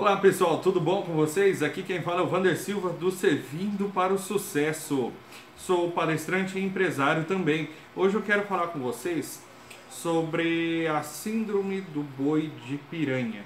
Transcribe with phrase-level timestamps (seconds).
[0.00, 1.62] Olá pessoal, tudo bom com vocês?
[1.62, 5.12] Aqui quem fala é o Vander Silva do Servindo para o Sucesso.
[5.58, 7.68] Sou palestrante e empresário também.
[7.94, 9.44] Hoje eu quero falar com vocês
[9.90, 13.44] sobre a síndrome do boi de piranha.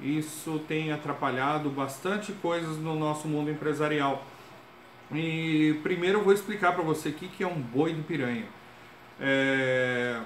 [0.00, 4.24] Isso tem atrapalhado bastante coisas no nosso mundo empresarial.
[5.12, 8.46] E primeiro eu vou explicar para você o que é um boi de piranha.
[9.20, 10.20] É...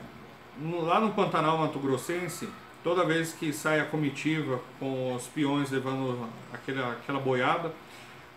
[0.83, 2.47] Lá no Pantanal Mato Grossense,
[2.87, 7.73] toda vez que sai a comitiva com os peões levando aquela, aquela boiada,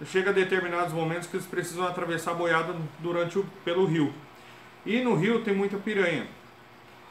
[0.07, 4.11] chega a determinados momentos que eles precisam atravessar a boiada durante o, pelo rio.
[4.83, 6.25] E no rio tem muita piranha.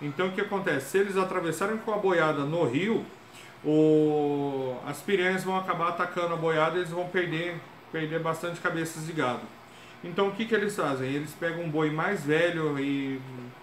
[0.02, 0.90] Então o que acontece?
[0.90, 3.06] Se eles atravessarem com a boiada no rio,
[3.64, 7.54] o, as piranhas vão acabar atacando a boiada e eles vão perder,
[7.92, 9.42] perder bastante cabeças de gado.
[10.02, 11.08] Então o que, que eles fazem?
[11.08, 13.20] Eles pegam um boi mais velho e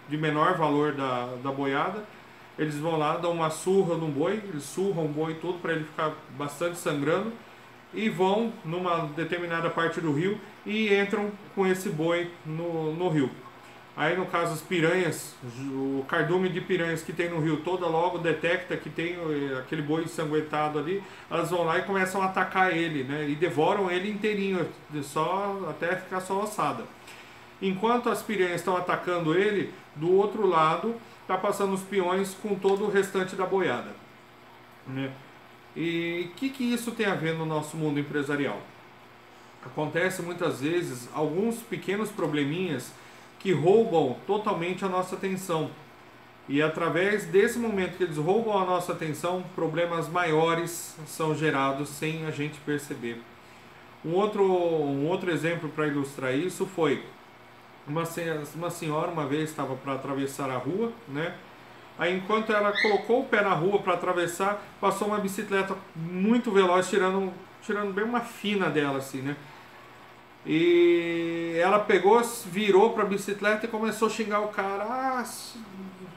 [0.08, 2.16] de menor valor da, da boiada
[2.58, 5.84] eles vão lá, dão uma surra no boi, eles surram o boi todo para ele
[5.84, 7.32] ficar bastante sangrando
[7.94, 13.30] e vão numa determinada parte do rio e entram com esse boi no, no rio.
[13.98, 15.36] Aí no caso as piranhas,
[15.72, 19.82] o cardume de piranhas que tem no rio toda logo detecta que tem eh, aquele
[19.82, 23.26] boi ensanguentado ali, elas vão lá e começam a atacar ele, né?
[23.30, 24.68] E devoram ele inteirinho,
[25.02, 26.84] só até ficar só ossada.
[27.62, 30.94] Enquanto as piranhas estão atacando ele, do outro lado
[31.26, 33.90] está passando os peões com todo o restante da boiada.
[34.86, 35.12] Né?
[35.76, 38.62] E o que, que isso tem a ver no nosso mundo empresarial?
[39.66, 42.94] Acontece muitas vezes alguns pequenos probleminhas
[43.40, 45.72] que roubam totalmente a nossa atenção.
[46.48, 52.28] E através desse momento que eles roubam a nossa atenção, problemas maiores são gerados sem
[52.28, 53.20] a gente perceber.
[54.06, 57.04] Um outro, um outro exemplo para ilustrar isso foi
[57.88, 58.04] uma,
[58.56, 61.36] uma senhora uma vez estava para atravessar a rua, né?
[61.98, 66.90] Aí enquanto ela colocou o pé na rua para atravessar, passou uma bicicleta muito veloz,
[66.90, 69.36] tirando, tirando bem uma fina dela, assim, né?
[70.46, 75.24] E ela pegou, virou para a bicicleta e começou a xingar o cara, ah,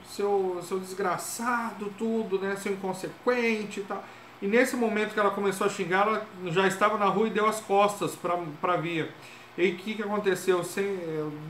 [0.05, 2.57] seu, seu desgraçado, tudo, né?
[2.57, 4.05] Seu inconsequente e tal.
[4.43, 7.47] E nesse momento que ela começou a xingar, ela já estava na rua e deu
[7.47, 9.09] as costas para a via.
[9.59, 10.63] E o que, que aconteceu?
[10.63, 10.87] Sem,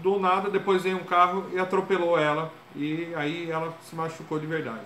[0.02, 2.50] do nada, depois veio um carro e atropelou ela.
[2.74, 4.80] E aí ela se machucou de verdade.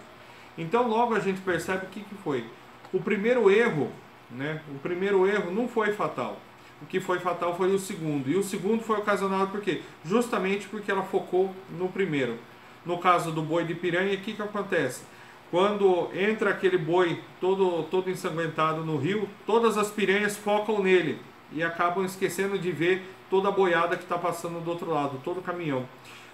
[0.59, 2.45] Então logo a gente percebe o que, que foi.
[2.93, 3.93] O primeiro erro,
[4.29, 4.61] né?
[4.75, 6.37] O primeiro erro não foi fatal.
[6.83, 8.29] O que foi fatal foi o segundo.
[8.29, 9.83] E o segundo foi ocasionado por quê?
[10.05, 12.37] Justamente porque ela focou no primeiro.
[12.85, 15.05] No caso do boi de piranha, o que, que acontece?
[15.49, 21.21] Quando entra aquele boi todo, todo ensanguentado no rio, todas as piranhas focam nele
[21.55, 25.39] e acabam esquecendo de ver toda a boiada que está passando do outro lado, todo
[25.39, 25.87] o caminhão.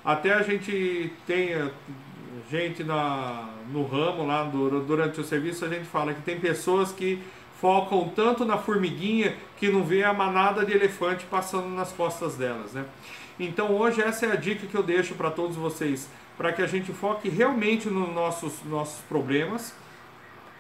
[0.04, 1.70] Até a gente tem eh,
[2.50, 6.92] gente na, no ramo lá do, durante o serviço, a gente fala que tem pessoas
[6.92, 7.22] que
[7.60, 12.72] focam tanto na formiguinha que não vê a manada de elefante passando nas costas delas,
[12.72, 12.84] né?
[13.38, 16.66] Então hoje essa é a dica que eu deixo para todos vocês, para que a
[16.66, 19.74] gente foque realmente nos nossos, nossos problemas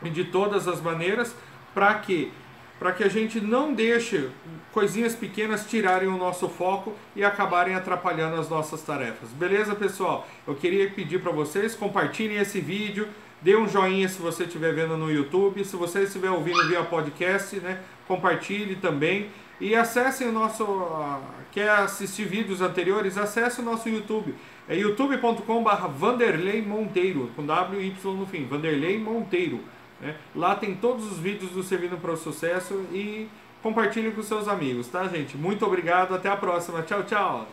[0.02, 1.34] de todas as maneiras,
[1.74, 2.32] para que
[2.78, 4.28] para que a gente não deixe
[4.72, 9.30] coisinhas pequenas tirarem o nosso foco e acabarem atrapalhando as nossas tarefas.
[9.30, 10.28] Beleza, pessoal?
[10.46, 13.08] Eu queria pedir para vocês compartilhem esse vídeo,
[13.42, 17.56] dê um joinha se você estiver vendo no YouTube, se você estiver ouvindo via podcast,
[17.56, 19.30] né, compartilhe também
[19.60, 20.64] e acessem o nosso
[21.50, 24.34] quer assistir vídeos anteriores, acesse o nosso YouTube.
[24.68, 29.60] É youtube.com/vanderlei Monteiro com W Y no fim, Vanderlei Monteiro.
[30.00, 30.16] Né?
[30.34, 33.28] Lá tem todos os vídeos do Servindo para o Sucesso e
[33.62, 35.36] compartilhe com seus amigos, tá, gente?
[35.36, 36.82] Muito obrigado, até a próxima.
[36.82, 37.48] Tchau, tchau!